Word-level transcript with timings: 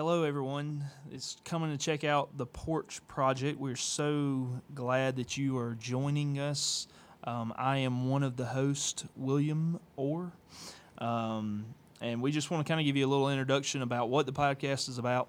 hello, 0.00 0.22
everyone. 0.22 0.82
It's 1.12 1.36
coming 1.44 1.70
to 1.72 1.76
check 1.76 2.04
out 2.04 2.38
the 2.38 2.46
Porch 2.46 3.06
Project. 3.06 3.60
We're 3.60 3.76
so 3.76 4.62
glad 4.74 5.16
that 5.16 5.36
you 5.36 5.58
are 5.58 5.76
joining 5.78 6.38
us. 6.38 6.88
Um, 7.24 7.52
I 7.54 7.76
am 7.76 8.08
one 8.08 8.22
of 8.22 8.38
the 8.38 8.46
hosts, 8.46 9.04
William 9.14 9.78
Orr. 9.96 10.32
Um, 10.96 11.66
and 12.00 12.22
we 12.22 12.32
just 12.32 12.50
want 12.50 12.66
to 12.66 12.70
kind 12.70 12.80
of 12.80 12.86
give 12.86 12.96
you 12.96 13.06
a 13.06 13.10
little 13.10 13.28
introduction 13.28 13.82
about 13.82 14.08
what 14.08 14.24
the 14.24 14.32
podcast 14.32 14.88
is 14.88 14.96
about 14.96 15.28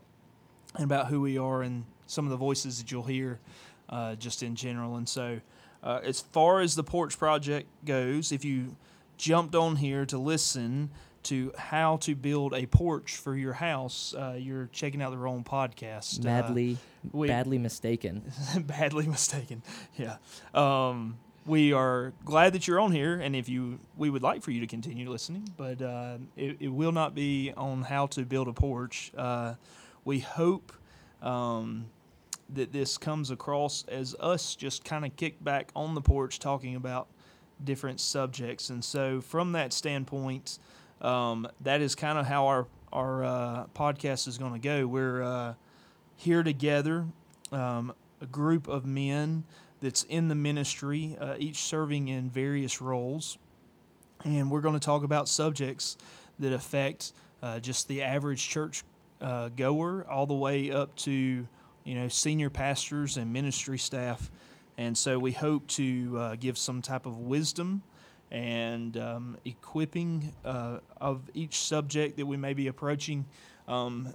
and 0.76 0.86
about 0.86 1.08
who 1.08 1.20
we 1.20 1.38
are 1.38 1.64
and 1.64 1.84
some 2.08 2.24
of 2.24 2.32
the 2.32 2.38
voices 2.38 2.78
that 2.82 2.94
you'll 2.94 3.04
hear 3.04 3.42
uh, 3.90 4.16
just 4.16 4.42
in 4.42 4.56
general. 4.56 4.96
And 4.96 5.10
so, 5.10 5.42
uh, 5.84 6.00
as 6.02 6.22
far 6.22 6.62
as 6.62 6.76
the 6.76 6.84
Porch 6.84 7.20
Project 7.20 7.68
goes, 7.84 8.32
if 8.32 8.46
you 8.46 8.78
jumped 9.18 9.54
on 9.54 9.76
here 9.76 10.06
to 10.06 10.18
listen, 10.18 10.92
to 11.24 11.52
how 11.58 11.98
to 11.98 12.16
build 12.16 12.54
a 12.54 12.66
porch 12.66 13.16
for 13.16 13.36
your 13.36 13.54
house, 13.54 14.14
uh, 14.18 14.36
you're 14.38 14.70
checking 14.72 15.02
out 15.02 15.12
the 15.12 15.18
wrong 15.18 15.44
podcast. 15.44 16.24
Badly, 16.24 16.74
uh, 16.74 17.10
we, 17.12 17.28
badly 17.28 17.58
mistaken. 17.58 18.32
badly 18.62 19.08
mistaken. 19.08 19.62
Yeah. 19.96 20.18
Um, 20.54 21.18
we 21.46 21.74
are 21.74 22.14
glad 22.24 22.54
that 22.54 22.68
you're 22.68 22.80
on 22.80 22.92
here, 22.92 23.20
and 23.20 23.36
if 23.36 23.50
you, 23.50 23.80
we 23.98 24.10
would 24.10 24.22
like 24.22 24.44
for 24.44 24.52
you 24.52 24.62
to 24.62 24.68
continue 24.68 25.10
listening, 25.10 25.50
but 25.58 25.82
uh, 25.82 26.18
it, 26.38 26.58
it, 26.60 26.68
will 26.68 26.92
not 26.92 27.16
be 27.16 27.52
on 27.58 27.82
how 27.82 28.06
to 28.08 28.24
build 28.26 28.48
a 28.48 28.54
porch. 28.54 29.12
Uh, 29.18 29.56
we 30.06 30.20
hope 30.20 30.72
um, 31.22 31.86
that 32.54 32.72
this 32.72 32.98
comes 32.98 33.32
across 33.32 33.86
as 33.88 34.16
us 34.20 34.56
just 34.56 34.84
kind 34.84 35.04
of 35.04 35.16
kick 35.16 35.44
back 35.44 35.72
on 35.76 35.96
the 35.96 36.02
porch 36.02 36.38
talking 36.38 36.76
about 36.76 37.08
different 37.64 38.00
subjects, 38.00 38.70
and 38.70 38.84
so 38.84 39.20
from 39.20 39.54
that 39.54 39.74
standpoint 39.74 40.60
um, 41.02 41.48
that 41.62 41.82
is 41.82 41.96
kind 41.96 42.18
of 42.18 42.26
how 42.26 42.48
our 42.48 42.68
our 42.94 43.24
uh, 43.24 43.66
podcast 43.74 44.28
is 44.28 44.38
going 44.38 44.54
to 44.54 44.60
go. 44.60 44.86
We're 44.86 45.24
uh, 45.24 45.54
here 46.18 46.44
together, 46.44 47.06
um, 47.52 47.94
a 48.20 48.26
group 48.26 48.68
of 48.68 48.86
men 48.86 49.46
that's 49.82 50.04
in 50.04 50.28
the 50.28 50.36
ministry, 50.36 51.16
uh, 51.20 51.36
each 51.40 51.58
serving 51.58 52.10
in 52.10 52.30
various 52.30 52.82
roles, 52.82 53.38
and 54.26 54.52
we're 54.52 54.62
going 54.62 54.74
to 54.74 54.86
talk 54.86 55.04
about 55.04 55.30
subjects 55.30 55.98
that 56.40 56.54
affect 56.54 57.14
uh, 57.42 57.60
just 57.60 57.88
the 57.88 58.04
average 58.04 58.48
church 58.48 58.84
uh, 59.22 59.50
goer, 59.50 60.06
all 60.10 60.26
the 60.26 60.34
way 60.34 60.72
up 60.72 60.96
to 60.98 61.12
you 61.12 61.96
know 61.96 62.08
senior 62.08 62.50
pastors 62.50 63.18
and 63.18 63.32
ministry 63.32 63.78
staff. 63.78 64.30
And 64.78 64.98
so 64.98 65.20
we 65.20 65.32
hope 65.32 65.68
to 65.68 66.18
uh, 66.18 66.36
give 66.36 66.58
some 66.58 66.82
type 66.82 67.06
of 67.06 67.18
wisdom 67.18 67.84
and 68.32 68.98
um, 68.98 69.38
equipping 69.44 70.34
uh, 70.46 70.78
of 71.00 71.22
each 71.34 71.60
subject 71.60 72.18
that 72.18 72.26
we 72.26 72.38
may 72.38 72.54
be 72.54 72.68
approaching 72.68 73.26
um, 73.68 74.14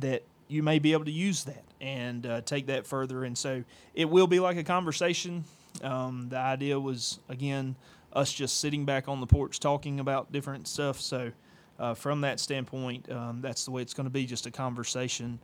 that 0.00 0.22
you 0.48 0.62
may 0.62 0.78
be 0.78 0.92
able 0.92 1.04
to 1.04 1.10
use 1.10 1.44
that 1.44 1.64
and 1.80 2.26
uh, 2.26 2.40
take 2.40 2.66
that 2.66 2.86
further. 2.86 3.24
And 3.24 3.36
so 3.36 3.62
it 3.94 4.08
will 4.08 4.26
be 4.26 4.40
like 4.40 4.56
a 4.56 4.64
conversation. 4.64 5.44
Um, 5.82 6.28
the 6.30 6.38
idea 6.38 6.80
was, 6.80 7.20
again, 7.28 7.76
us 8.12 8.32
just 8.32 8.58
sitting 8.58 8.84
back 8.84 9.08
on 9.08 9.20
the 9.20 9.26
porch 9.26 9.60
talking 9.60 10.00
about 10.00 10.32
different 10.32 10.66
stuff. 10.66 11.00
So, 11.00 11.30
uh, 11.78 11.94
from 11.94 12.22
that 12.22 12.40
standpoint, 12.40 13.08
um, 13.12 13.40
that's 13.40 13.64
the 13.64 13.70
way 13.70 13.82
it's 13.82 13.94
going 13.94 14.06
to 14.06 14.10
be 14.10 14.26
just 14.26 14.46
a 14.46 14.50
conversation. 14.50 15.38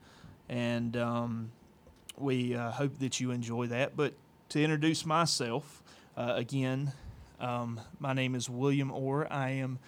And 0.49 0.97
um, 0.97 1.53
we 2.19 2.57
uh, 2.57 2.73
hope 2.73 2.99
that 2.99 3.21
you 3.21 3.31
enjoy 3.31 3.69
that. 3.69 3.97
But 3.97 4.15
to 4.49 4.63
introduce 4.63 5.07
myself, 5.07 5.83
uh, 6.17 6.33
again, 6.35 6.93
um, 7.41 7.81
my 7.99 8.13
name 8.13 8.35
is 8.35 8.49
William 8.49 8.91
Orr. 8.91 9.31
I 9.31 9.51
am 9.51 9.79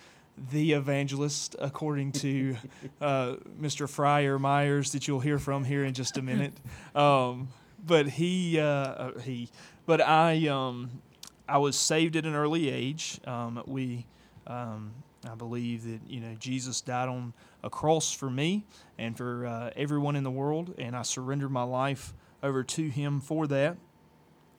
the 0.51 0.73
evangelist, 0.73 1.57
according 1.59 2.13
to 2.13 2.57
uh, 3.01 3.37
Mr. 3.61 3.89
Friar 3.89 4.39
Myers, 4.39 4.93
that 4.93 5.09
you'll 5.09 5.21
hear 5.21 5.39
from 5.39 5.65
here 5.65 5.85
in 5.85 5.95
just 5.95 6.17
a 6.17 6.23
minute. 6.23 6.53
Um, 6.95 7.49
but 7.87 8.09
he, 8.09 8.59
uh, 8.59 8.65
uh, 8.65 9.19
he, 9.19 9.51
but 9.85 10.01
I, 10.01 10.49
um, 10.49 11.03
I 11.47 11.59
was 11.59 11.77
saved 11.77 12.17
at 12.17 12.25
an 12.25 12.35
early 12.35 12.71
age. 12.71 13.21
Um, 13.27 13.63
we, 13.67 14.07
um, 14.47 14.93
I 15.31 15.35
believe 15.35 15.85
that 15.85 16.01
you 16.09 16.21
know 16.21 16.35
Jesus 16.39 16.81
died 16.81 17.11
on 17.11 17.35
a 17.63 17.69
cross 17.69 18.13
for 18.13 18.31
me 18.31 18.65
and 18.99 19.15
for 19.15 19.47
uh, 19.47 19.71
everyone 19.77 20.17
in 20.17 20.25
the 20.25 20.31
world, 20.31 20.75
and 20.79 20.97
I 20.97 21.03
surrendered 21.03 21.51
my 21.51 21.65
life 21.65 22.15
over 22.43 22.65
to 22.65 22.89
Him 22.89 23.21
for 23.21 23.47
that 23.47 23.77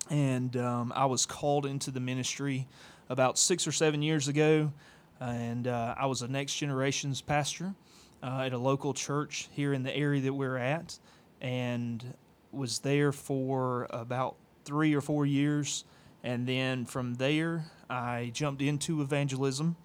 and 0.09 0.55
um, 0.57 0.93
I 0.95 1.05
was 1.05 1.25
called 1.25 1.65
into 1.65 1.91
the 1.91 1.99
ministry 1.99 2.67
about 3.09 3.37
six 3.37 3.67
or 3.67 3.71
seven 3.71 4.01
years 4.01 4.27
ago, 4.27 4.71
and 5.19 5.67
uh, 5.67 5.95
I 5.97 6.05
was 6.05 6.21
a 6.21 6.27
next 6.27 6.55
generations 6.55 7.21
pastor 7.21 7.73
uh, 8.21 8.43
at 8.45 8.53
a 8.53 8.57
local 8.57 8.93
church 8.93 9.49
here 9.51 9.73
in 9.73 9.83
the 9.83 9.95
area 9.95 10.21
that 10.21 10.33
we're 10.33 10.57
at, 10.57 10.97
and 11.41 12.13
was 12.51 12.79
there 12.79 13.11
for 13.11 13.87
about 13.89 14.35
three 14.65 14.93
or 14.93 15.01
four 15.01 15.25
years, 15.25 15.85
and 16.23 16.47
then 16.47 16.85
from 16.85 17.15
there 17.15 17.65
I 17.89 18.31
jumped 18.33 18.61
into 18.61 19.01
evangelism, 19.01 19.75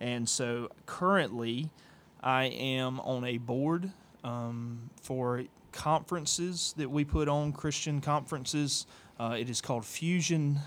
and 0.00 0.28
so 0.28 0.70
currently 0.86 1.70
I 2.22 2.44
am 2.44 3.00
on 3.00 3.24
a 3.24 3.38
board 3.38 3.92
um, 4.22 4.90
for 5.02 5.44
conferences 5.72 6.72
that 6.76 6.90
we 6.90 7.04
put 7.04 7.28
on 7.28 7.52
Christian 7.52 8.00
conferences 8.00 8.86
uh, 9.18 9.36
it 9.38 9.48
is 9.48 9.60
called 9.60 9.84
Fusion 9.84 10.60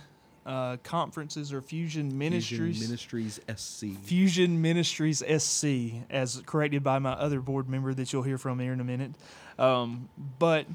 uh, 0.45 0.77
Conferences 0.77 1.51
or 1.51 1.61
Fusion 1.61 2.17
Ministries. 2.17 2.77
Fusion 2.77 2.87
Ministries 2.87 3.39
SC. 3.53 3.85
Fusion 4.01 4.61
Ministries 4.61 5.23
SC, 5.27 5.65
as 6.09 6.41
corrected 6.45 6.83
by 6.83 6.99
my 6.99 7.11
other 7.11 7.41
board 7.41 7.67
member 7.67 7.93
that 7.93 8.13
you'll 8.13 8.23
hear 8.23 8.37
from 8.37 8.59
here 8.59 8.71
in 8.71 8.79
a 8.79 8.85
minute. 8.85 9.11
Um, 9.59 10.07
but 10.39 10.65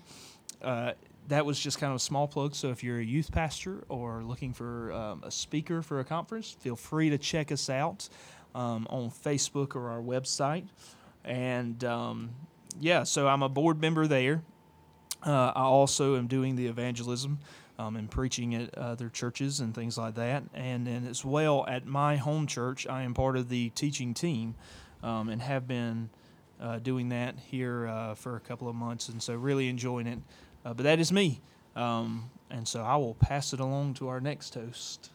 uh, 0.60 0.92
that 1.28 1.46
was 1.46 1.58
just 1.58 1.78
kind 1.78 1.90
of 1.90 1.96
a 1.96 2.00
small 2.00 2.28
plug. 2.28 2.54
So 2.54 2.68
if 2.68 2.84
you're 2.84 2.98
a 2.98 3.04
youth 3.04 3.32
pastor 3.32 3.84
or 3.88 4.22
looking 4.22 4.52
for 4.52 4.92
um, 4.92 5.22
a 5.24 5.30
speaker 5.30 5.80
for 5.80 6.00
a 6.00 6.04
conference, 6.04 6.50
feel 6.50 6.76
free 6.76 7.08
to 7.08 7.16
check 7.16 7.50
us 7.50 7.70
out 7.70 8.08
um, 8.54 8.86
on 8.90 9.10
Facebook 9.10 9.74
or 9.74 9.88
our 9.88 10.02
website. 10.02 10.66
And 11.24 11.82
um, 11.84 12.30
yeah, 12.78 13.04
so 13.04 13.26
I'm 13.26 13.42
a 13.42 13.48
board 13.48 13.80
member 13.80 14.06
there. 14.06 14.42
Uh, 15.24 15.52
I 15.54 15.62
also 15.62 16.16
am 16.16 16.26
doing 16.26 16.56
the 16.56 16.66
evangelism 16.66 17.38
um, 17.78 17.96
and 17.96 18.10
preaching 18.10 18.54
at 18.54 18.76
other 18.76 19.08
churches 19.08 19.60
and 19.60 19.74
things 19.74 19.96
like 19.98 20.14
that. 20.14 20.44
And 20.54 20.86
then 20.86 21.06
as 21.06 21.24
well 21.24 21.64
at 21.66 21.86
my 21.86 22.16
home 22.16 22.46
church, 22.46 22.86
I 22.86 23.02
am 23.02 23.14
part 23.14 23.36
of 23.36 23.48
the 23.48 23.70
teaching 23.70 24.14
team 24.14 24.54
um, 25.02 25.28
and 25.28 25.40
have 25.42 25.66
been 25.66 26.10
uh, 26.60 26.78
doing 26.78 27.08
that 27.08 27.38
here 27.38 27.86
uh, 27.86 28.14
for 28.14 28.36
a 28.36 28.40
couple 28.40 28.68
of 28.68 28.74
months. 28.74 29.08
And 29.08 29.22
so 29.22 29.34
really 29.34 29.68
enjoying 29.68 30.06
it. 30.06 30.18
Uh, 30.64 30.74
but 30.74 30.84
that 30.84 31.00
is 31.00 31.12
me. 31.12 31.40
Um, 31.74 32.30
and 32.50 32.68
so 32.68 32.82
I 32.82 32.96
will 32.96 33.14
pass 33.14 33.52
it 33.52 33.60
along 33.60 33.94
to 33.94 34.08
our 34.08 34.20
next 34.20 34.54
host. 34.54 35.10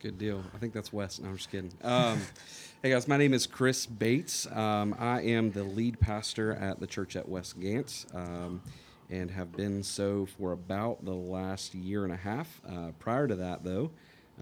Good 0.00 0.18
deal. 0.18 0.42
I 0.54 0.58
think 0.58 0.72
that's 0.72 0.92
Wes. 0.92 1.20
No, 1.20 1.28
I'm 1.28 1.36
just 1.36 1.50
kidding. 1.50 1.72
Um, 1.82 2.20
hey 2.82 2.90
guys, 2.90 3.06
my 3.06 3.16
name 3.16 3.32
is 3.32 3.46
Chris 3.46 3.86
Bates. 3.86 4.50
Um, 4.50 4.96
I 4.98 5.22
am 5.22 5.52
the 5.52 5.62
lead 5.62 6.00
pastor 6.00 6.52
at 6.52 6.80
the 6.80 6.88
church 6.88 7.14
at 7.14 7.28
West 7.28 7.60
Gants. 7.60 8.06
Um, 8.12 8.62
and 9.10 9.30
have 9.30 9.52
been 9.52 9.82
so 9.82 10.26
for 10.26 10.52
about 10.52 11.04
the 11.04 11.14
last 11.14 11.74
year 11.74 12.04
and 12.04 12.12
a 12.12 12.16
half. 12.16 12.60
Uh, 12.68 12.90
prior 12.98 13.28
to 13.28 13.36
that, 13.36 13.64
though, 13.64 13.90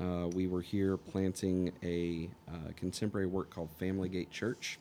uh, 0.01 0.29
we 0.29 0.47
were 0.47 0.61
here 0.61 0.97
planting 0.97 1.73
a 1.83 2.29
uh, 2.49 2.73
contemporary 2.77 3.27
work 3.27 3.51
called 3.51 3.71
Family 3.79 4.09
Gate 4.09 4.31
Church. 4.31 4.79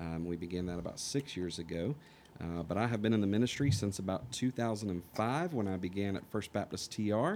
Um, 0.00 0.24
we 0.24 0.36
began 0.36 0.66
that 0.66 0.78
about 0.78 0.98
six 0.98 1.36
years 1.36 1.58
ago. 1.58 1.94
Uh, 2.40 2.62
but 2.62 2.76
I 2.76 2.86
have 2.86 3.00
been 3.00 3.12
in 3.12 3.20
the 3.20 3.26
ministry 3.26 3.70
since 3.70 3.98
about 3.98 4.30
2005 4.32 5.52
when 5.52 5.68
I 5.68 5.76
began 5.76 6.16
at 6.16 6.22
First 6.30 6.52
Baptist 6.52 6.92
TR. 6.92 7.34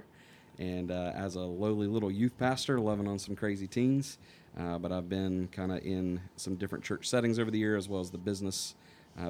And 0.58 0.90
uh, 0.90 1.12
as 1.14 1.36
a 1.36 1.40
lowly 1.40 1.86
little 1.86 2.10
youth 2.10 2.36
pastor, 2.36 2.80
loving 2.80 3.06
on 3.06 3.18
some 3.18 3.36
crazy 3.36 3.68
teens. 3.68 4.18
Uh, 4.58 4.78
but 4.78 4.90
I've 4.90 5.08
been 5.08 5.48
kind 5.48 5.70
of 5.70 5.84
in 5.84 6.20
some 6.36 6.56
different 6.56 6.84
church 6.84 7.08
settings 7.08 7.38
over 7.38 7.50
the 7.50 7.58
year, 7.58 7.76
as 7.76 7.88
well 7.88 8.00
as 8.00 8.10
the 8.10 8.18
business 8.18 8.74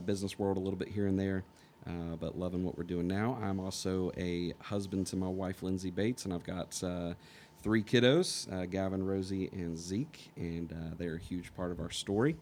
business 0.05 0.39
world 0.39 0.59
a 0.59 0.61
little 0.61 0.79
bit 0.79 0.89
here 0.89 1.07
and 1.07 1.19
there 1.19 1.45
uh, 1.89 2.17
but 2.21 2.39
loving 2.39 2.65
what 2.65 2.77
we're 2.77 2.85
doing 2.85 3.07
now. 3.07 3.39
I'm 3.43 3.59
also 3.61 4.13
a 4.17 4.55
husband 4.61 5.07
to 5.09 5.17
my 5.17 5.29
wife, 5.29 5.63
Lindsay 5.63 5.91
Bates, 5.91 6.25
and 6.25 6.35
I've 6.35 6.45
got 6.45 6.83
uh, 6.83 7.15
three 7.63 7.83
kiddos 7.83 8.53
uh, 8.53 8.67
Gavin, 8.67 9.05
Rosie, 9.05 9.49
and 9.53 9.77
Zeke, 9.77 10.31
and 10.37 10.73
uh, 10.73 10.95
they're 10.99 11.17
a 11.17 11.21
huge 11.21 11.55
part 11.57 11.71
of 11.71 11.81
our 11.81 11.91
story 11.91 12.37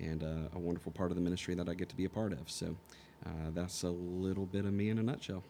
and 0.00 0.22
uh, 0.22 0.56
a 0.56 0.58
wonderful 0.58 0.92
part 0.92 1.10
of 1.10 1.16
the 1.16 1.22
ministry 1.22 1.54
that 1.54 1.68
I 1.68 1.74
get 1.74 1.88
to 1.90 1.96
be 1.96 2.04
a 2.04 2.10
part 2.10 2.32
of. 2.32 2.50
So 2.50 2.76
uh, 3.24 3.50
that's 3.54 3.82
a 3.82 3.90
little 3.90 4.46
bit 4.46 4.64
of 4.64 4.72
me 4.72 4.90
in 4.90 4.98
a 4.98 5.02
nutshell. 5.02 5.42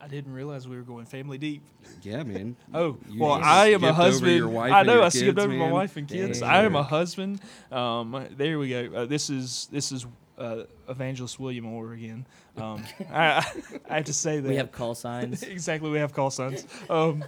I 0.00 0.08
didn't 0.08 0.32
realize 0.32 0.66
we 0.66 0.76
were 0.76 0.82
going 0.82 1.04
family 1.04 1.36
deep. 1.36 1.62
Yeah, 2.02 2.22
man. 2.22 2.56
oh, 2.74 2.96
you 3.06 3.20
well, 3.20 3.32
I 3.32 3.66
am 3.68 3.84
a 3.84 3.92
husband. 3.92 4.56
I 4.56 4.82
know 4.82 5.02
I 5.02 5.10
skipped 5.10 5.38
over 5.38 5.52
my 5.52 5.70
wife 5.70 5.98
and 5.98 6.08
kids. 6.08 6.40
Dang. 6.40 6.48
I 6.48 6.62
am 6.64 6.74
a 6.74 6.82
husband. 6.82 7.40
Um, 7.70 8.26
there 8.36 8.58
we 8.58 8.70
go. 8.70 8.90
Uh, 8.94 9.04
this 9.04 9.28
is 9.28 9.68
this 9.70 9.92
is 9.92 10.06
uh, 10.38 10.64
Evangelist 10.88 11.38
William 11.38 11.66
Orr 11.66 11.92
again. 11.92 12.26
Um, 12.56 12.84
I, 13.12 13.44
I, 13.88 13.96
have 13.96 14.04
to 14.06 14.12
say 14.12 14.40
that 14.40 14.48
we 14.48 14.56
have 14.56 14.72
call 14.72 14.94
signs. 14.94 15.42
exactly, 15.44 15.90
we 15.90 15.98
have 15.98 16.12
call 16.12 16.30
signs. 16.30 16.66
Um, 16.88 17.24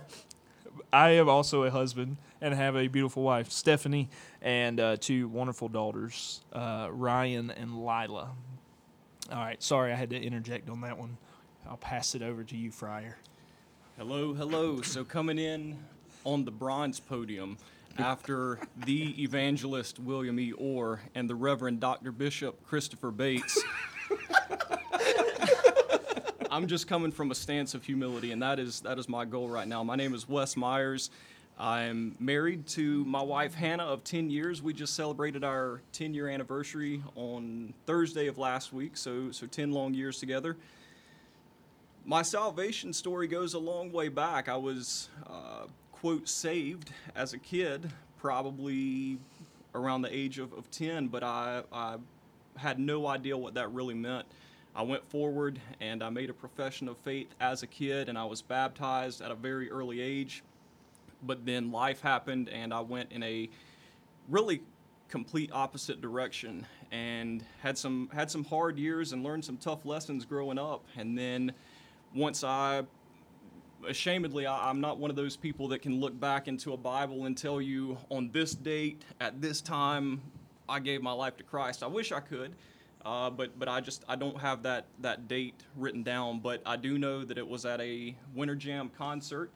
I 0.93 1.11
am 1.11 1.29
also 1.29 1.65
a 1.65 1.71
husband 1.71 2.17
and 2.41 2.55
have 2.55 2.77
a 2.77 2.89
beautiful 2.89 3.23
wife, 3.23 3.51
Stephanie, 3.51 4.09
and 4.41 4.79
uh, 4.79 4.97
two 4.99 5.29
wonderful 5.29 5.69
daughters, 5.69 6.41
uh, 6.53 6.89
Ryan 6.91 7.51
and 7.51 7.85
Lila. 7.85 8.31
All 9.33 9.39
right, 9.39 9.63
sorry 9.63 9.93
I 9.93 9.97
had 9.97 10.11
to 10.11 10.21
interject 10.21 10.69
on 10.69 10.81
that 10.83 10.99
one. 10.99 11.17
I'll 11.69 11.77
pass 11.77 12.15
it 12.15 12.23
over 12.23 12.45
to 12.45 12.57
you, 12.57 12.71
Friar. 12.71 13.17
Hello, 13.99 14.35
hello. 14.35 14.83
So 14.83 15.05
coming 15.05 15.39
in 15.39 15.79
on 16.25 16.45
the 16.45 16.51
bronze 16.51 17.01
podium 17.01 17.57
after 17.99 18.59
the 18.85 19.23
evangelist 19.23 19.99
William 19.99 20.39
E. 20.39 20.53
Orr 20.53 21.01
and 21.15 21.29
the 21.29 21.35
Reverend 21.35 21.81
Dr. 21.81 22.13
Bishop 22.13 22.65
Christopher 22.67 23.11
Bates. 23.11 23.63
I'm 26.51 26.67
just 26.67 26.87
coming 26.87 27.11
from 27.11 27.31
a 27.31 27.35
stance 27.35 27.75
of 27.75 27.85
humility, 27.85 28.33
and 28.33 28.43
that 28.43 28.59
is 28.59 28.81
that 28.81 28.99
is 28.99 29.09
my 29.09 29.25
goal 29.25 29.49
right 29.49 29.67
now. 29.67 29.83
My 29.83 29.97
name 29.97 30.15
is 30.15 30.29
Wes 30.29 30.57
Myers. 30.57 31.11
I'm 31.59 32.15
married 32.21 32.67
to 32.69 33.05
my 33.07 33.23
wife 33.23 33.55
Hannah 33.55 33.87
of 33.87 34.05
10 34.05 34.29
years. 34.29 34.61
We 34.63 34.75
just 34.75 34.95
celebrated 34.95 35.43
our 35.43 35.81
10 35.93 36.15
year 36.15 36.29
anniversary 36.29 37.03
on 37.15 37.73
Thursday 37.87 38.27
of 38.27 38.39
last 38.39 38.73
week, 38.73 38.97
so 38.97 39.31
so 39.31 39.47
10 39.47 39.73
long 39.73 39.95
years 39.95 40.19
together 40.19 40.57
my 42.07 42.23
salvation 42.23 42.93
story 42.93 43.27
goes 43.27 43.55
a 43.55 43.59
long 43.59 43.91
way 43.91 44.09
back. 44.09 44.49
I 44.49 44.57
was, 44.57 45.09
uh, 45.29 45.67
quote, 46.01 46.29
saved 46.29 46.91
as 47.15 47.33
a 47.33 47.39
kid, 47.39 47.91
probably 48.19 49.19
around 49.75 50.03
the 50.03 50.15
age 50.15 50.39
of, 50.39 50.53
of 50.53 50.71
10, 50.71 51.09
but 51.09 51.23
I, 51.23 51.63
I 51.73 51.97
had 52.57 52.79
no 52.79 53.07
idea 53.07 53.37
what 53.37 53.55
that 53.55 53.73
really 53.73 53.95
meant. 53.95 54.27
I 54.75 54.83
went 54.83 55.09
forward 55.09 55.59
and 55.81 56.03
I 56.03 56.11
made 56.11 56.29
a 56.29 56.35
profession 56.35 56.89
of 56.89 56.99
faith 56.99 57.29
as 57.41 57.63
a 57.63 57.67
kid, 57.67 58.09
and 58.09 58.19
I 58.19 58.25
was 58.25 58.43
baptized 58.43 59.23
at 59.23 59.31
a 59.31 59.35
very 59.35 59.71
early 59.71 60.01
age. 60.01 60.43
But 61.23 61.47
then 61.47 61.73
life 61.73 62.03
happened, 62.03 62.51
and 62.51 62.75
I 62.75 62.81
went 62.81 63.11
in 63.11 63.23
a 63.23 63.49
really 64.29 64.63
complete 65.09 65.51
opposite 65.53 66.01
direction 66.01 66.67
and 66.93 67.45
had 67.61 67.79
some 67.79 68.11
had 68.13 68.31
some 68.31 68.45
hard 68.45 68.77
years 68.77 69.13
and 69.13 69.23
learned 69.23 69.45
some 69.45 69.57
tough 69.57 69.87
lessons 69.87 70.25
growing 70.25 70.59
up 70.59 70.85
and 70.97 71.17
then 71.17 71.53
once 72.13 72.43
I, 72.43 72.83
ashamedly, 73.89 74.47
I, 74.47 74.71
am 74.71 74.81
not 74.81 74.99
one 74.99 75.11
of 75.11 75.17
those 75.17 75.37
people 75.37 75.69
that 75.69 75.81
can 75.81 76.01
look 76.01 76.19
back 76.19 76.49
into 76.49 76.73
a 76.73 76.77
Bible 76.77 77.27
and 77.27 77.37
tell 77.37 77.61
you 77.61 77.99
on 78.11 78.31
this 78.33 78.55
date, 78.55 79.03
at 79.21 79.41
this 79.41 79.61
time, 79.61 80.21
I 80.69 80.81
gave 80.81 81.03
my 81.03 81.13
life 81.13 81.37
to 81.39 81.45
Christ. 81.45 81.83
I 81.83 81.87
wish 81.87 82.13
I 82.13 82.21
could. 82.21 82.55
Uh, 83.05 83.31
but 83.31 83.57
but 83.57 83.69
I 83.69 83.81
just 83.81 84.05
I 84.09 84.17
don't 84.17 84.37
have 84.41 84.65
that 84.65 84.87
that 85.01 85.29
date 85.29 85.63
written 85.77 86.03
down. 86.03 86.41
But 86.41 86.61
I 86.67 86.77
do 86.77 86.99
know 86.99 87.25
that 87.25 87.39
it 87.39 87.47
was 87.47 87.65
at 87.65 87.81
a 87.81 88.17
Winter 88.35 88.57
Jam 88.57 88.91
concert, 88.99 89.51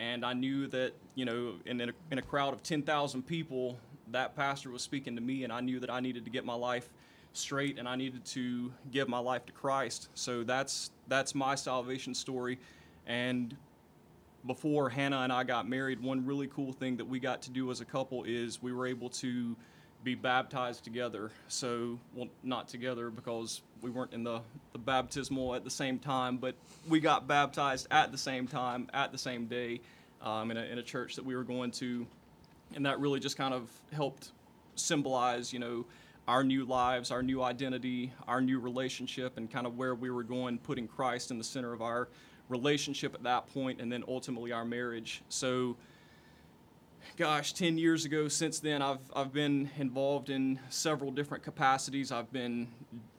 and 0.00 0.24
I 0.24 0.32
knew 0.32 0.66
that 0.66 0.94
you 1.14 1.24
know 1.24 1.54
in 1.64 1.80
in 1.80 1.90
a, 1.90 1.92
in 2.10 2.18
a 2.18 2.22
crowd 2.22 2.54
of 2.54 2.64
ten 2.64 2.82
thousand 2.82 3.22
people, 3.22 3.78
that 4.10 4.34
pastor 4.34 4.70
was 4.70 4.82
speaking 4.82 5.14
to 5.14 5.22
me, 5.22 5.44
and 5.44 5.52
I 5.52 5.60
knew 5.60 5.78
that 5.78 5.90
I 5.90 6.00
needed 6.00 6.24
to 6.24 6.30
get 6.30 6.44
my 6.44 6.54
life 6.54 6.88
straight 7.32 7.78
and 7.78 7.88
I 7.88 7.96
needed 7.96 8.24
to 8.24 8.72
give 8.90 9.08
my 9.08 9.18
life 9.18 9.46
to 9.46 9.52
Christ. 9.52 10.08
So 10.14 10.42
that's 10.42 10.90
that's 11.06 11.34
my 11.34 11.54
salvation 11.54 12.14
story. 12.14 12.58
And 13.06 13.56
before 14.46 14.88
Hannah 14.88 15.20
and 15.20 15.32
I 15.32 15.44
got 15.44 15.68
married, 15.68 16.00
one 16.00 16.24
really 16.24 16.46
cool 16.48 16.72
thing 16.72 16.96
that 16.98 17.04
we 17.04 17.18
got 17.18 17.42
to 17.42 17.50
do 17.50 17.70
as 17.70 17.80
a 17.80 17.84
couple 17.84 18.24
is 18.24 18.62
we 18.62 18.72
were 18.72 18.86
able 18.86 19.10
to 19.10 19.56
be 20.04 20.14
baptized 20.14 20.84
together. 20.84 21.30
So, 21.48 21.98
well, 22.14 22.28
not 22.42 22.68
together 22.68 23.10
because 23.10 23.62
we 23.82 23.90
weren't 23.90 24.12
in 24.12 24.22
the, 24.22 24.40
the 24.72 24.78
baptismal 24.78 25.54
at 25.54 25.64
the 25.64 25.70
same 25.70 25.98
time, 25.98 26.36
but 26.36 26.54
we 26.88 27.00
got 27.00 27.26
baptized 27.26 27.88
at 27.90 28.12
the 28.12 28.18
same 28.18 28.46
time, 28.46 28.88
at 28.94 29.12
the 29.12 29.18
same 29.18 29.46
day, 29.46 29.80
um, 30.22 30.50
in, 30.50 30.56
a, 30.56 30.62
in 30.62 30.78
a 30.78 30.82
church 30.82 31.16
that 31.16 31.24
we 31.24 31.34
were 31.34 31.44
going 31.44 31.70
to. 31.72 32.06
And 32.74 32.86
that 32.86 33.00
really 33.00 33.18
just 33.20 33.36
kind 33.36 33.54
of 33.54 33.68
helped 33.92 34.30
symbolize, 34.76 35.52
you 35.52 35.58
know, 35.58 35.84
our 36.28 36.44
new 36.44 36.64
lives, 36.64 37.10
our 37.10 37.22
new 37.22 37.42
identity, 37.42 38.12
our 38.28 38.40
new 38.40 38.60
relationship, 38.60 39.38
and 39.38 39.50
kind 39.50 39.66
of 39.66 39.78
where 39.78 39.94
we 39.94 40.10
were 40.10 40.22
going, 40.22 40.58
putting 40.58 40.86
Christ 40.86 41.30
in 41.30 41.38
the 41.38 41.44
center 41.44 41.72
of 41.72 41.80
our 41.80 42.08
relationship 42.48 43.14
at 43.14 43.22
that 43.22 43.52
point, 43.52 43.80
and 43.80 43.90
then 43.90 44.04
ultimately 44.08 44.52
our 44.52 44.64
marriage. 44.64 45.22
So, 45.28 45.76
gosh, 47.16 47.52
10 47.52 47.78
years 47.78 48.04
ago, 48.04 48.28
since 48.28 48.58
then, 48.60 48.82
I've, 48.82 48.98
I've 49.14 49.32
been 49.32 49.70
involved 49.76 50.30
in 50.30 50.58
several 50.68 51.10
different 51.10 51.44
capacities. 51.44 52.12
I've 52.12 52.32
been 52.32 52.68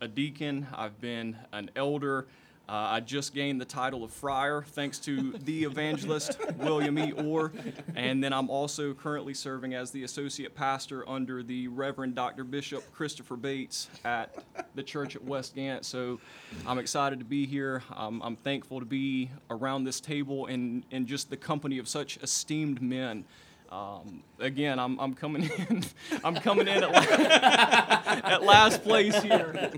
a 0.01 0.07
deacon, 0.07 0.67
I've 0.73 0.99
been 0.99 1.37
an 1.51 1.71
elder, 1.75 2.27
uh, 2.69 2.89
I 2.92 3.00
just 3.00 3.33
gained 3.33 3.60
the 3.60 3.66
title 3.66 4.04
of 4.04 4.12
friar 4.12 4.62
thanks 4.62 5.00
to 5.00 5.31
the 5.39 5.63
evangelist 5.63 6.38
William 6.57 7.00
E. 7.00 7.12
Orr, 7.13 7.51
and 7.95 8.24
then 8.24 8.31
I'm 8.31 8.48
also 8.51 8.94
currently 8.94 9.33
serving 9.33 9.74
as 9.74 9.89
the 9.89 10.04
associate 10.04 10.54
pastor 10.54 11.07
under 11.10 11.42
the 11.42 11.68
Reverend 11.68 12.13
Dr. 12.13 12.44
Bishop 12.44 12.83
Christopher 12.94 13.38
Bates 13.38 13.89
at 14.06 14.36
the 14.75 14.83
church 14.83 15.16
at 15.16 15.24
West 15.24 15.56
Gant. 15.56 15.83
So 15.83 16.19
I'm 16.68 16.77
excited 16.77 17.18
to 17.18 17.25
be 17.25 17.48
here. 17.48 17.81
Um, 17.95 18.21
I'm 18.24 18.36
thankful 18.36 18.80
to 18.80 18.86
be 18.86 19.31
around 19.50 19.86
this 19.86 20.00
table 20.00 20.45
and 20.45 20.83
in 20.92 21.07
just 21.07 21.31
the 21.31 21.38
company 21.38 21.80
of 21.80 21.88
such 21.88 22.18
esteemed 22.18 22.83
men. 22.83 23.25
Um, 23.71 24.24
again, 24.39 24.80
I'm, 24.80 25.00
I'm 25.00 25.13
coming 25.13 25.44
in. 25.44 25.83
I'm 26.24 26.36
coming 26.36 26.68
in 26.68 26.83
at, 26.83 26.92
la- 26.92 28.30
at 28.31 28.44
last 28.44 28.83
place 28.83 29.21
here. 29.21 29.71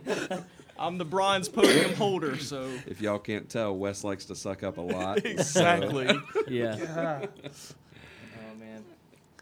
I'm 0.82 0.98
the 0.98 1.06
bronze 1.06 1.48
podium 1.48 1.94
holder, 1.94 2.38
so 2.40 2.68
If 2.88 3.02
y'all 3.02 3.20
can't 3.20 3.48
tell, 3.48 3.78
Wes 3.78 4.04
likes 4.04 4.26
to 4.26 4.36
suck 4.36 4.64
up 4.64 4.78
a 4.78 4.82
lot. 4.82 5.24
Exactly. 5.26 6.08
Yeah. 6.48 7.28
oh 7.38 8.56
man. 8.60 8.84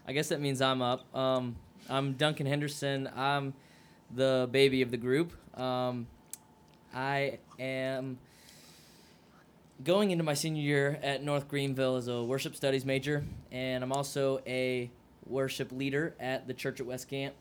I 0.06 0.12
guess 0.12 0.28
that 0.28 0.40
means 0.40 0.60
I'm 0.60 0.82
up. 0.82 1.12
Um, 1.16 1.56
I'm 1.88 2.12
Duncan 2.12 2.46
Henderson. 2.46 3.08
I'm 3.16 3.54
the 4.14 4.48
baby 4.52 4.82
of 4.82 4.90
the 4.90 4.98
group. 4.98 5.32
Um, 5.58 6.06
I 6.94 7.38
am 7.58 8.18
going 9.82 10.10
into 10.10 10.22
my 10.24 10.34
senior 10.34 10.62
year 10.62 10.98
at 11.02 11.24
North 11.24 11.48
Greenville 11.48 11.96
as 11.96 12.06
a 12.06 12.22
worship 12.22 12.54
studies 12.54 12.84
major, 12.84 13.24
and 13.50 13.82
I'm 13.82 13.92
also 13.92 14.40
a 14.46 14.90
worship 15.26 15.72
leader 15.72 16.14
at 16.20 16.46
the 16.46 16.54
church 16.54 16.80
at 16.80 16.86
West 16.86 17.08
Gant. 17.08 17.34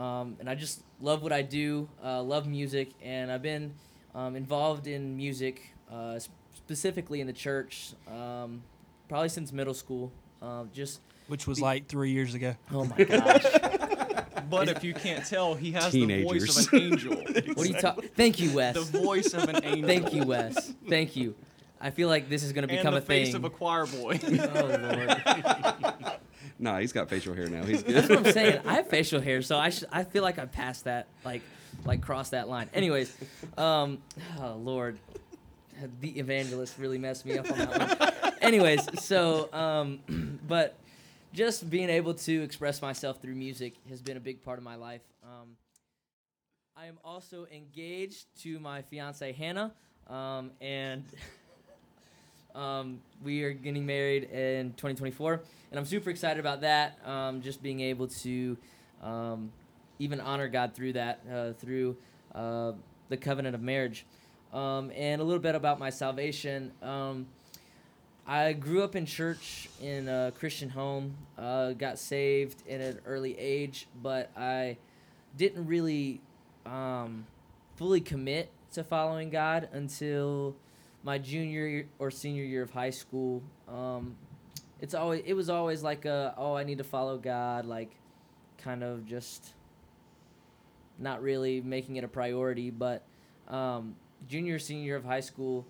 Um, 0.00 0.36
and 0.40 0.48
I 0.48 0.54
just 0.54 0.82
love 1.00 1.22
what 1.22 1.32
I 1.32 1.42
do, 1.42 1.88
uh, 2.02 2.22
love 2.22 2.46
music, 2.46 2.88
and 3.02 3.30
I've 3.30 3.42
been 3.42 3.74
um, 4.14 4.34
involved 4.34 4.86
in 4.86 5.14
music, 5.16 5.74
uh, 5.92 6.18
specifically 6.56 7.20
in 7.20 7.26
the 7.26 7.32
church, 7.34 7.92
um, 8.10 8.62
probably 9.08 9.28
since 9.28 9.52
middle 9.52 9.74
school. 9.74 10.10
Uh, 10.40 10.64
just 10.72 11.00
Which 11.28 11.46
was 11.46 11.60
like 11.60 11.86
three 11.86 12.12
years 12.12 12.32
ago. 12.34 12.54
oh 12.72 12.86
my 12.86 13.04
gosh, 13.04 13.44
but 14.48 14.68
if 14.70 14.82
you 14.82 14.94
can't 14.94 15.26
tell, 15.26 15.54
he 15.54 15.72
has 15.72 15.92
Teenagers. 15.92 16.56
the 16.56 16.62
voice 16.62 16.66
of 16.66 16.72
an 16.72 16.80
angel. 16.80 17.14
what 17.54 17.58
are 17.58 17.66
you 17.66 17.74
talking? 17.74 18.08
Thank 18.16 18.40
you, 18.40 18.52
Wes. 18.54 18.74
the 18.90 18.98
voice 19.00 19.34
of 19.34 19.48
an 19.50 19.62
angel. 19.64 19.86
Thank 19.86 20.14
you, 20.14 20.24
Wes. 20.24 20.72
Thank 20.88 21.14
you. 21.14 21.34
I 21.78 21.90
feel 21.90 22.08
like 22.08 22.30
this 22.30 22.42
is 22.42 22.52
gonna 22.54 22.66
become 22.68 22.94
And 22.94 22.94
become 22.94 22.94
the 22.94 23.00
a 23.00 23.24
face 23.24 23.28
thing. 23.28 23.36
of 23.36 23.44
a 23.44 23.50
choir 23.50 23.86
boy. 23.86 24.18
oh 24.22 24.64
lord, 24.66 26.19
Nah, 26.60 26.78
he's 26.78 26.92
got 26.92 27.08
facial 27.08 27.34
hair 27.34 27.48
now. 27.48 27.64
He's 27.64 27.82
good. 27.82 27.94
that's 27.96 28.08
what 28.08 28.26
I'm 28.26 28.32
saying. 28.32 28.60
I 28.66 28.74
have 28.74 28.88
facial 28.88 29.20
hair, 29.20 29.40
so 29.40 29.58
I 29.58 29.70
sh- 29.70 29.84
I 29.90 30.04
feel 30.04 30.22
like 30.22 30.38
I 30.38 30.44
passed 30.44 30.84
that, 30.84 31.06
like 31.24 31.42
like 31.84 32.02
crossed 32.02 32.32
that 32.32 32.48
line. 32.48 32.68
Anyways, 32.74 33.16
um, 33.56 33.98
oh 34.38 34.56
lord, 34.56 34.98
the 36.00 36.18
evangelist 36.18 36.78
really 36.78 36.98
messed 36.98 37.24
me 37.24 37.38
up 37.38 37.50
on 37.50 37.58
that 37.58 37.98
one. 38.22 38.32
Anyways, 38.42 39.02
so 39.02 39.48
um, 39.54 40.00
but 40.46 40.76
just 41.32 41.70
being 41.70 41.88
able 41.88 42.14
to 42.14 42.42
express 42.42 42.82
myself 42.82 43.22
through 43.22 43.34
music 43.34 43.74
has 43.88 44.02
been 44.02 44.16
a 44.16 44.20
big 44.20 44.42
part 44.44 44.58
of 44.58 44.64
my 44.64 44.74
life. 44.74 45.02
Um, 45.22 45.56
I 46.76 46.86
am 46.86 46.98
also 47.04 47.46
engaged 47.52 48.26
to 48.42 48.58
my 48.58 48.82
fiance 48.82 49.32
Hannah, 49.32 49.72
um, 50.08 50.50
and 50.60 51.04
um, 52.54 53.00
we 53.22 53.42
are 53.42 53.52
getting 53.52 53.86
married 53.86 54.24
in 54.24 54.70
2024, 54.72 55.40
and 55.70 55.78
I'm 55.78 55.86
super 55.86 56.10
excited 56.10 56.40
about 56.40 56.62
that. 56.62 56.98
Um, 57.06 57.42
just 57.42 57.62
being 57.62 57.80
able 57.80 58.08
to 58.08 58.56
um, 59.02 59.52
even 59.98 60.20
honor 60.20 60.48
God 60.48 60.74
through 60.74 60.94
that, 60.94 61.20
uh, 61.32 61.52
through 61.52 61.96
uh, 62.34 62.72
the 63.08 63.16
covenant 63.16 63.54
of 63.54 63.62
marriage, 63.62 64.06
um, 64.52 64.90
and 64.96 65.20
a 65.20 65.24
little 65.24 65.42
bit 65.42 65.54
about 65.54 65.78
my 65.78 65.90
salvation. 65.90 66.72
Um, 66.82 67.26
I 68.26 68.52
grew 68.52 68.82
up 68.82 68.94
in 68.94 69.06
church 69.06 69.68
in 69.82 70.08
a 70.08 70.32
Christian 70.38 70.68
home, 70.68 71.16
uh, 71.36 71.72
got 71.72 71.98
saved 71.98 72.62
at 72.68 72.80
an 72.80 73.00
early 73.04 73.36
age, 73.38 73.88
but 74.02 74.30
I 74.36 74.76
didn't 75.36 75.66
really 75.66 76.20
um, 76.66 77.26
fully 77.76 78.00
commit 78.00 78.50
to 78.72 78.84
following 78.84 79.30
God 79.30 79.68
until 79.72 80.54
my 81.02 81.18
junior 81.18 81.86
or 81.98 82.10
senior 82.10 82.44
year 82.44 82.62
of 82.62 82.70
high 82.70 82.90
school. 82.90 83.42
Um, 83.68 84.16
it's 84.80 84.94
always 84.94 85.22
it 85.26 85.34
was 85.34 85.50
always 85.50 85.82
like 85.82 86.04
a 86.04 86.34
oh 86.36 86.54
I 86.54 86.64
need 86.64 86.78
to 86.78 86.84
follow 86.84 87.18
God 87.18 87.66
like 87.66 87.94
kind 88.58 88.82
of 88.82 89.06
just 89.06 89.54
not 90.98 91.22
really 91.22 91.60
making 91.60 91.96
it 91.96 92.04
a 92.04 92.08
priority. 92.08 92.70
But 92.70 93.02
um, 93.48 93.96
junior 94.28 94.58
senior 94.58 94.84
year 94.84 94.96
of 94.96 95.04
high 95.04 95.20
school, 95.20 95.66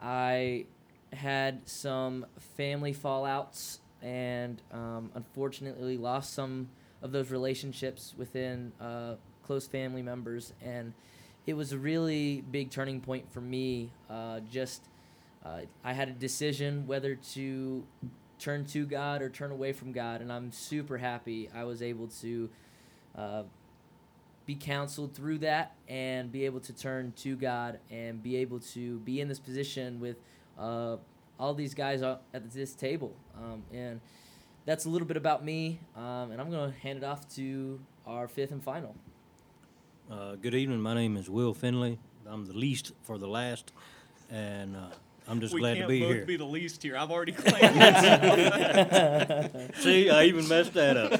I 0.00 0.66
had 1.12 1.60
some 1.68 2.26
family 2.56 2.92
fallouts 2.92 3.78
and 4.02 4.60
um, 4.72 5.10
unfortunately 5.14 5.96
lost 5.96 6.34
some 6.34 6.68
of 7.02 7.12
those 7.12 7.30
relationships 7.30 8.14
within 8.16 8.72
uh, 8.80 9.14
close 9.42 9.66
family 9.66 10.02
members. 10.02 10.52
And 10.62 10.92
it 11.46 11.54
was 11.54 11.72
a 11.72 11.78
really 11.78 12.42
big 12.50 12.70
turning 12.70 13.00
point 13.00 13.30
for 13.32 13.40
me. 13.40 13.90
Uh, 14.08 14.40
just 14.50 14.82
uh, 15.44 15.60
I 15.84 15.92
had 15.92 16.08
a 16.08 16.12
decision 16.12 16.86
whether 16.86 17.14
to 17.14 17.84
turn 18.38 18.64
to 18.66 18.86
God 18.86 19.22
or 19.22 19.28
turn 19.28 19.50
away 19.50 19.72
from 19.72 19.92
God, 19.92 20.20
and 20.20 20.32
I'm 20.32 20.52
super 20.52 20.98
happy 20.98 21.50
I 21.54 21.64
was 21.64 21.82
able 21.82 22.08
to 22.22 22.50
uh, 23.16 23.42
be 24.46 24.54
counseled 24.54 25.14
through 25.14 25.38
that 25.38 25.74
and 25.88 26.32
be 26.32 26.44
able 26.44 26.60
to 26.60 26.72
turn 26.72 27.12
to 27.16 27.36
God 27.36 27.78
and 27.90 28.22
be 28.22 28.36
able 28.36 28.60
to 28.60 28.98
be 29.00 29.20
in 29.20 29.28
this 29.28 29.38
position 29.38 30.00
with 30.00 30.16
uh, 30.58 30.96
all 31.38 31.54
these 31.54 31.74
guys 31.74 32.02
at 32.02 32.20
this 32.52 32.74
table. 32.74 33.14
Um, 33.36 33.62
and 33.72 34.00
that's 34.66 34.84
a 34.86 34.88
little 34.88 35.06
bit 35.06 35.16
about 35.16 35.44
me, 35.44 35.80
um, 35.96 36.30
and 36.30 36.40
I'm 36.40 36.50
going 36.50 36.72
to 36.72 36.78
hand 36.78 36.98
it 36.98 37.04
off 37.04 37.28
to 37.36 37.80
our 38.06 38.28
fifth 38.28 38.50
and 38.50 38.62
final. 38.62 38.94
Uh, 40.10 40.34
good 40.36 40.54
evening. 40.54 40.80
My 40.80 40.94
name 40.94 41.16
is 41.16 41.30
Will 41.30 41.54
Finley. 41.54 41.98
I'm 42.26 42.44
the 42.46 42.52
least 42.52 42.92
for 43.02 43.16
the 43.18 43.26
last, 43.26 43.72
and 44.30 44.76
uh, 44.76 44.90
I'm 45.26 45.40
just 45.40 45.54
we 45.54 45.60
glad 45.60 45.76
can't 45.78 45.88
to 45.88 45.92
be 45.92 46.00
both 46.00 46.12
here. 46.12 46.26
be 46.26 46.36
the 46.36 46.44
least 46.44 46.82
here. 46.82 46.96
I've 46.96 47.10
already 47.10 47.32
claimed 47.36 47.74
it. 47.76 49.74
See, 49.76 50.10
I 50.10 50.24
even 50.24 50.46
messed 50.46 50.74
that 50.74 50.96
up. 50.98 51.12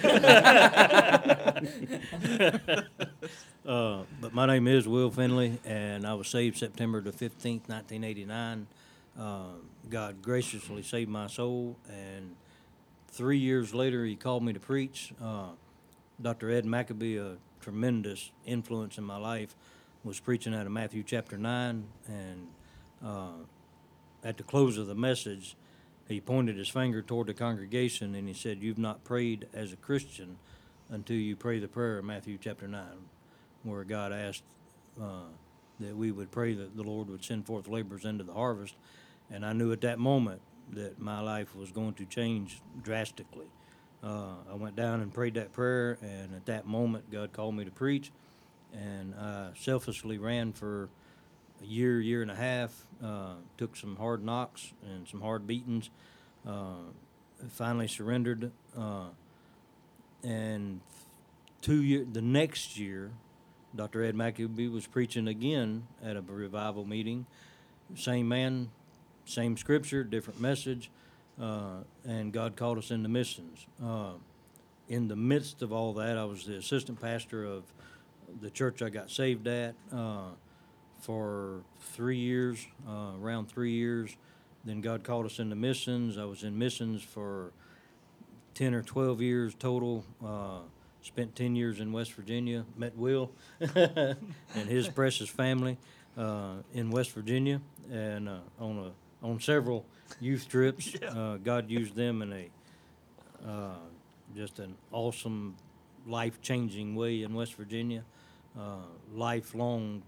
uh, 3.67 4.03
but 4.21 4.35
my 4.35 4.47
name 4.47 4.69
is 4.69 4.87
Will 4.87 5.11
Finley, 5.11 5.59
and 5.65 6.07
I 6.07 6.13
was 6.15 6.29
saved 6.29 6.59
September 6.59 7.01
the 7.01 7.13
15th, 7.13 7.69
1989. 7.69 8.67
Uh, 9.19 9.45
God 9.89 10.21
graciously 10.21 10.83
saved 10.83 11.09
my 11.11 11.27
soul, 11.27 11.77
and 11.89 12.37
three 13.09 13.39
years 13.39 13.73
later, 13.75 14.05
He 14.05 14.15
called 14.17 14.43
me 14.43 14.53
to 14.53 14.61
preach. 14.61 15.15
Uh, 15.23 15.49
Dr. 16.21 16.51
Ed 16.51 16.65
Maccabee, 16.65 17.17
a 17.17 17.37
tremendous 17.65 18.31
influence 18.45 18.99
in 18.99 19.05
my 19.05 19.17
life, 19.17 19.57
was 20.05 20.21
preaching 20.21 20.55
out 20.55 20.67
of 20.67 20.73
Matthew 20.73 21.03
chapter 21.03 21.39
9, 21.39 21.85
and 22.07 22.47
uh, 23.03 23.31
at 24.23 24.37
the 24.37 24.43
close 24.43 24.77
of 24.77 24.87
the 24.87 24.95
message, 24.95 25.57
he 26.07 26.21
pointed 26.21 26.59
his 26.59 26.69
finger 26.69 27.01
toward 27.01 27.29
the 27.29 27.33
congregation 27.33 28.15
and 28.15 28.29
he 28.29 28.35
said, 28.35 28.63
You've 28.63 28.77
not 28.77 29.03
prayed 29.03 29.49
as 29.55 29.73
a 29.73 29.77
Christian 29.77 30.37
until 30.91 31.17
you 31.17 31.37
pray 31.37 31.59
the 31.59 31.67
prayer 31.67 31.97
of 31.97 32.05
Matthew 32.05 32.37
chapter 32.39 32.69
9, 32.69 32.83
where 33.63 33.83
God 33.85 34.13
asked 34.13 34.43
uh, 35.01 35.31
that 35.81 35.97
we 35.97 36.13
would 36.13 36.31
pray 36.31 36.53
that 36.53 36.77
the 36.77 36.83
Lord 36.83 37.09
would 37.09 37.25
send 37.25 37.47
forth 37.47 37.67
laborers 37.67 38.05
into 38.05 38.25
the 38.25 38.35
harvest. 38.35 38.75
And 39.31 39.47
I 39.47 39.55
knew 39.55 39.73
at 39.73 39.81
that 39.81 39.99
moment 39.99 40.43
that 40.75 41.01
my 41.01 41.21
life 41.21 41.57
was 41.57 41.73
going 41.73 41.95
to 41.95 42.05
change 42.05 42.61
drastically. 42.83 43.47
Uh, 44.05 44.35
I 44.53 44.55
went 44.55 44.77
down 44.77 45.01
and 45.01 45.13
prayed 45.13 45.35
that 45.35 45.53
prayer, 45.53 45.97
and 46.03 46.35
at 46.35 46.45
that 46.47 46.67
moment, 46.67 47.11
God 47.11 47.33
called 47.33 47.55
me 47.55 47.65
to 47.65 47.71
preach. 47.71 48.13
And 48.75 49.15
I 49.15 49.51
selflessly 49.57 50.19
ran 50.19 50.53
for 50.53 50.91
a 51.63 51.65
year, 51.65 52.01
year 52.01 52.21
and 52.21 52.31
a 52.31 52.35
half. 52.35 52.87
Uh, 53.03 53.35
took 53.57 53.77
some 53.77 53.97
hard 53.97 54.23
knocks 54.23 54.73
and 54.85 55.09
some 55.09 55.23
hard 55.23 55.47
beatings. 55.47 55.89
Uh, 56.47 56.83
finally 57.49 57.89
surrendered. 57.89 58.51
Uh, 58.77 59.07
and 60.23 60.81
two 61.63 61.83
year, 61.83 62.05
the 62.11 62.23
next 62.23 62.79
year, 62.79 63.11
Dr. 63.75 64.05
Ed 64.05 64.15
Maccabee 64.15 64.69
was 64.69 64.87
preaching 64.87 65.27
again 65.29 65.87
at 66.03 66.17
a 66.17 66.21
revival 66.21 66.85
meeting. 66.85 67.27
Same 67.97 68.29
man, 68.29 68.71
same 69.25 69.57
scripture, 69.57 70.05
different 70.05 70.41
message, 70.41 70.91
uh, 71.41 71.79
and 72.07 72.33
God 72.33 72.57
called 72.57 72.79
us 72.79 72.91
into 72.91 73.09
missions. 73.09 73.67
Uh, 73.83 74.13
in 74.89 75.09
the 75.09 75.17
midst 75.17 75.63
of 75.63 75.73
all 75.73 75.93
that, 75.95 76.17
I 76.17 76.25
was 76.25 76.45
the 76.47 76.57
assistant 76.57 77.01
pastor 77.01 77.45
of 77.45 77.65
the 78.41 78.51
church 78.51 78.83
I 78.83 78.91
got 78.91 79.11
saved 79.11 79.47
at 79.47 79.75
uh, 79.93 80.29
for 81.01 81.63
three 81.81 82.19
years, 82.19 82.67
uh, 82.89 83.13
around 83.21 83.49
three 83.49 83.73
years. 83.73 84.17
Then 84.65 84.81
God 84.81 85.05
called 85.05 85.27
us 85.27 85.39
into 85.39 85.57
missions. 85.57 86.17
I 86.17 86.25
was 86.25 86.45
in 86.45 86.59
missions 86.59 87.03
for 87.03 87.53
10 88.55 88.75
or 88.75 88.83
12 88.83 89.21
years 89.21 89.55
total. 89.55 90.05
Uh, 90.25 90.61
spent 91.03 91.35
10 91.37 91.55
years 91.57 91.81
in 91.81 91.93
West 91.93 92.13
Virginia. 92.13 92.65
Met 92.77 92.97
Will 92.97 93.31
and 93.61 94.17
his 94.69 94.89
precious 94.89 95.29
family 95.29 95.77
in 96.73 96.91
West 96.91 97.11
Virginia 97.11 97.61
and 97.91 98.29
on 98.59 98.79
a 98.79 99.04
on 99.25 99.41
several 99.41 99.85
youth 100.21 100.49
trips. 100.49 100.95
Uh, 101.05 101.37
God 101.37 101.71
used 101.71 101.95
them 101.95 102.23
in 102.23 102.33
a 102.33 102.51
uh, 103.49 103.77
just 104.37 104.59
an 104.59 104.75
awesome, 104.91 105.55
life 106.07 106.41
changing 106.43 106.95
way 106.97 107.23
in 107.23 107.35
West 107.35 107.55
Virginia. 107.55 108.05
Uh, 108.59 108.87
lifelong 109.15 110.03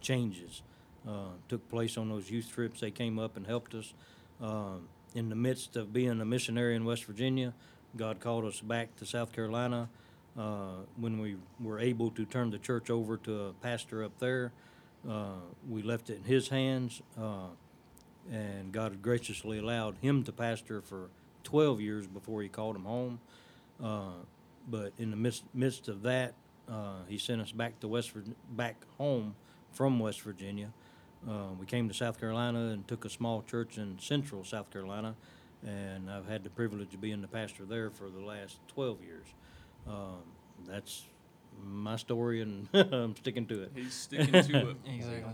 changes 0.00 0.62
uh, 1.08 1.32
took 1.48 1.68
place 1.68 1.96
on 1.96 2.08
those 2.08 2.30
youth 2.30 2.50
trips. 2.52 2.80
They 2.80 2.90
came 2.90 3.18
up 3.18 3.36
and 3.36 3.46
helped 3.46 3.74
us. 3.74 3.92
Um, 4.40 4.88
in 5.14 5.28
the 5.28 5.34
midst 5.34 5.76
of 5.76 5.92
being 5.92 6.20
a 6.20 6.24
missionary 6.24 6.76
in 6.76 6.84
West 6.84 7.04
Virginia, 7.04 7.52
God 7.96 8.20
called 8.20 8.44
us 8.44 8.60
back 8.60 8.94
to 8.96 9.06
South 9.06 9.32
Carolina. 9.32 9.88
Uh, 10.38 10.84
when 10.96 11.18
we 11.18 11.36
were 11.58 11.80
able 11.80 12.10
to 12.12 12.24
turn 12.24 12.50
the 12.50 12.58
church 12.58 12.88
over 12.88 13.16
to 13.16 13.46
a 13.46 13.52
pastor 13.54 14.04
up 14.04 14.16
there, 14.20 14.52
uh, 15.08 15.40
we 15.68 15.82
left 15.82 16.10
it 16.10 16.18
in 16.18 16.24
his 16.24 16.48
hands, 16.48 17.02
uh, 17.20 17.48
and 18.30 18.72
God 18.72 19.02
graciously 19.02 19.58
allowed 19.58 19.96
him 20.00 20.24
to 20.24 20.32
pastor 20.32 20.80
for 20.80 21.08
12 21.44 21.80
years 21.80 22.06
before 22.06 22.42
he 22.42 22.48
called 22.48 22.76
him 22.76 22.84
home. 22.84 23.20
Uh, 23.82 24.12
but 24.68 24.92
in 24.98 25.10
the 25.10 25.16
midst, 25.16 25.44
midst 25.54 25.88
of 25.88 26.02
that, 26.02 26.34
uh, 26.70 26.98
he 27.08 27.18
sent 27.18 27.40
us 27.40 27.50
back 27.52 27.80
to 27.80 27.88
West 27.88 28.12
Vir- 28.12 28.34
back 28.52 28.76
home 28.98 29.34
from 29.72 29.98
West 29.98 30.20
Virginia. 30.22 30.72
Uh, 31.28 31.48
we 31.58 31.66
came 31.66 31.88
to 31.88 31.94
South 31.94 32.18
Carolina 32.20 32.68
and 32.68 32.86
took 32.86 33.04
a 33.04 33.10
small 33.10 33.42
church 33.42 33.78
in 33.78 33.98
central 33.98 34.44
South 34.44 34.70
Carolina, 34.70 35.14
and 35.66 36.10
I've 36.10 36.26
had 36.28 36.44
the 36.44 36.50
privilege 36.50 36.94
of 36.94 37.00
being 37.00 37.20
the 37.20 37.28
pastor 37.28 37.64
there 37.64 37.90
for 37.90 38.08
the 38.08 38.20
last 38.20 38.58
12 38.68 39.02
years. 39.02 39.26
Um, 39.86 40.22
that's 40.66 41.04
my 41.62 41.96
story, 41.96 42.40
and 42.42 42.68
I'm 42.74 43.16
sticking 43.16 43.46
to 43.46 43.62
it. 43.64 43.72
He's 43.74 43.94
sticking 43.94 44.32
to 44.32 44.70
it. 44.70 44.76
Exactly. 44.86 45.32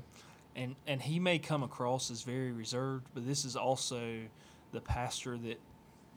And 0.57 0.75
and 0.87 1.01
he 1.03 1.21
may 1.21 1.39
come 1.39 1.63
across 1.63 2.11
as 2.11 2.23
very 2.23 2.51
reserved, 2.51 3.07
but 3.15 3.27
this 3.27 3.45
is 3.45 3.55
also 3.55 4.23
the 4.73 4.81
pastor 4.81 5.37
that 5.39 5.61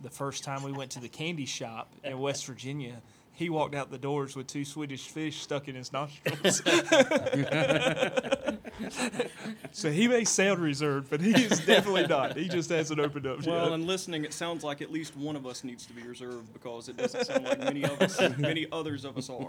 the 0.01 0.10
first 0.10 0.43
time 0.43 0.63
we 0.63 0.72
went 0.72 0.91
to 0.91 1.00
the 1.00 1.10
candy 1.10 1.46
shop 1.46 1.91
in 2.03 2.17
West 2.17 2.46
Virginia, 2.46 3.01
he 3.39 3.50
walked 3.50 3.74
out 3.74 3.89
the 3.89 3.98
doors 3.98 4.36
with 4.36 4.48
two 4.48 4.65
Swedish 4.65 5.08
fish 5.08 5.41
stuck 5.41 5.69
in 5.69 5.75
his 5.75 5.93
nostrils. 5.93 6.62
so 9.72 9.89
he 9.89 10.10
may 10.10 10.25
sound 10.25 10.60
reserved, 10.60 11.10
but 11.10 11.22
he 11.22 11.31
is 11.31 11.65
definitely 11.65 12.05
not. 12.05 12.36
He 12.36 12.50
just 12.50 12.69
hasn't 12.69 13.00
opened 13.00 13.25
up 13.25 13.46
Well, 13.46 13.63
yet. 13.65 13.72
and 13.74 13.88
listening, 13.88 14.25
it 14.25 14.34
sounds 14.34 14.65
like 14.65 14.81
at 14.81 14.91
least 14.91 15.15
one 15.15 15.38
of 15.38 15.48
us 15.48 15.63
needs 15.63 15.86
to 15.86 15.93
be 15.93 16.01
reserved 16.03 16.51
because 16.51 16.89
it 16.89 16.98
doesn't 16.98 17.25
sound 17.25 17.46
like 17.46 17.60
many 17.60 17.86
of 17.86 18.01
us, 18.01 18.19
many 18.38 18.67
others 18.74 19.05
of 19.05 19.17
us 19.17 19.29
are. 19.29 19.48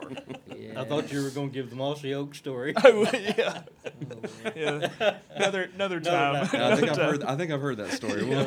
Yeah. 0.56 0.80
I 0.80 0.84
thought 0.84 1.12
you 1.12 1.24
were 1.24 1.30
going 1.30 1.48
to 1.50 1.54
give 1.54 1.70
the 1.70 1.76
Mossy 1.76 2.14
Oak 2.14 2.36
story. 2.36 2.74
Oh, 2.84 3.08
yeah. 3.12 3.62
yeah. 4.54 5.18
Another 5.34 5.68
another 5.74 5.98
time. 6.00 6.36
I 6.36 6.44
think 6.46 6.82
Another 6.84 6.90
I've 7.02 7.10
heard. 7.10 7.22
I 7.24 7.36
think 7.36 7.50
I've 7.50 7.60
heard 7.60 7.76
that 7.78 7.90
story. 7.92 8.20
We'll, 8.30 8.46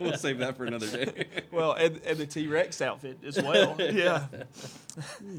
we'll 0.00 0.16
save 0.18 0.38
that 0.38 0.56
for 0.56 0.64
another 0.64 0.86
day. 0.86 1.26
Well, 1.50 1.72
and, 1.72 2.00
and 2.06 2.16
the 2.18 2.24
T 2.26 2.46
Rex 2.46 2.80
outfit 2.80 3.18
as 3.26 3.40
well. 3.42 3.76
yeah. 3.78 4.26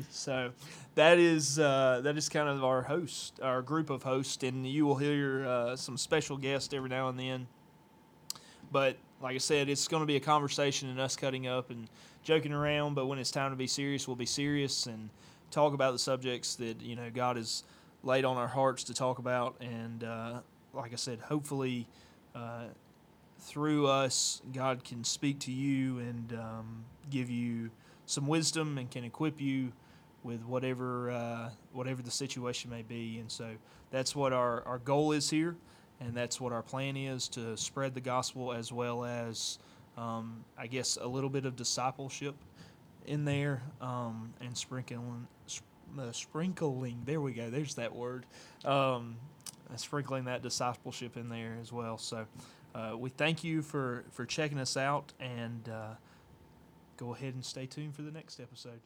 So 0.09 0.51
that 0.95 1.19
is 1.19 1.59
uh, 1.59 2.01
that 2.03 2.17
is 2.17 2.29
kind 2.29 2.49
of 2.49 2.63
our 2.63 2.81
host, 2.81 3.39
our 3.41 3.61
group 3.61 3.89
of 3.89 4.03
hosts, 4.03 4.43
and 4.43 4.65
you 4.65 4.85
will 4.85 4.95
hear 4.95 5.45
uh, 5.45 5.75
some 5.75 5.97
special 5.97 6.37
guests 6.37 6.73
every 6.73 6.89
now 6.89 7.09
and 7.09 7.19
then. 7.19 7.47
But 8.71 8.97
like 9.21 9.35
I 9.35 9.39
said, 9.39 9.69
it's 9.69 9.87
going 9.87 10.01
to 10.01 10.07
be 10.07 10.15
a 10.15 10.19
conversation 10.19 10.89
and 10.89 10.99
us 10.99 11.15
cutting 11.15 11.47
up 11.47 11.69
and 11.69 11.87
joking 12.23 12.51
around. 12.51 12.95
But 12.95 13.05
when 13.05 13.19
it's 13.19 13.31
time 13.31 13.51
to 13.51 13.57
be 13.57 13.67
serious, 13.67 14.07
we'll 14.07 14.15
be 14.15 14.25
serious 14.25 14.87
and 14.87 15.09
talk 15.51 15.73
about 15.73 15.91
the 15.91 15.99
subjects 15.99 16.55
that 16.55 16.81
you 16.81 16.95
know 16.95 17.09
God 17.13 17.37
has 17.37 17.63
laid 18.03 18.25
on 18.25 18.37
our 18.37 18.47
hearts 18.47 18.83
to 18.85 18.93
talk 18.93 19.19
about. 19.19 19.55
And 19.61 20.03
uh, 20.03 20.39
like 20.73 20.93
I 20.93 20.97
said, 20.97 21.19
hopefully. 21.19 21.87
Uh, 22.35 22.63
through 23.39 23.87
us, 23.87 24.41
God 24.53 24.83
can 24.85 25.03
speak 25.03 25.39
to 25.39 25.51
you 25.51 25.99
and 25.99 26.33
um, 26.33 26.85
give 27.09 27.29
you 27.29 27.69
some 28.13 28.27
wisdom 28.27 28.77
and 28.77 28.89
can 28.91 29.03
equip 29.03 29.41
you 29.41 29.71
with 30.23 30.41
whatever 30.45 31.11
uh, 31.11 31.49
whatever 31.73 32.01
the 32.01 32.11
situation 32.11 32.69
may 32.69 32.83
be. 32.83 33.19
And 33.19 33.31
so 33.31 33.47
that's 33.91 34.15
what 34.15 34.31
our, 34.33 34.63
our 34.65 34.79
goal 34.79 35.11
is 35.11 35.29
here, 35.29 35.55
and 35.99 36.13
that's 36.13 36.39
what 36.39 36.53
our 36.53 36.63
plan 36.63 36.95
is 36.95 37.27
to 37.29 37.57
spread 37.57 37.93
the 37.93 38.01
gospel 38.01 38.53
as 38.53 38.71
well 38.71 39.03
as, 39.03 39.59
um, 39.97 40.43
I 40.57 40.67
guess, 40.67 40.97
a 41.01 41.07
little 41.07 41.29
bit 41.29 41.45
of 41.45 41.55
discipleship 41.55 42.35
in 43.05 43.25
there 43.25 43.61
um, 43.81 44.33
and 44.39 44.57
sprinkling. 44.57 45.27
sp- 45.45 45.67
Uh, 45.99 46.11
sprinkling, 46.11 46.97
there 47.05 47.21
we 47.21 47.33
go. 47.33 47.49
There's 47.51 47.75
that 47.75 47.93
word. 47.93 48.25
Um, 48.65 49.15
uh, 49.71 49.77
sprinkling 49.77 50.25
that 50.25 50.41
discipleship 50.41 51.17
in 51.17 51.29
there 51.29 51.55
as 51.61 51.71
well. 51.71 51.97
So, 51.97 52.25
uh, 52.73 52.95
we 52.97 53.09
thank 53.11 53.43
you 53.43 53.61
for, 53.61 54.03
for 54.09 54.25
checking 54.25 54.57
us 54.59 54.75
out, 54.75 55.13
and 55.19 55.69
uh, 55.69 55.93
go 57.03 57.13
ahead 57.13 57.33
and 57.33 57.43
stay 57.43 57.65
tuned 57.65 57.93
for 57.95 58.01
the 58.01 58.11
next 58.11 58.39
episode. 58.39 58.79